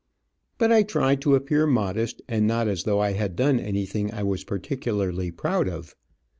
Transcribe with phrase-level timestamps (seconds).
[0.57, 4.23] But I tried to appear modest, and not as though I had done anything I
[4.23, 5.95] was particularly proud of.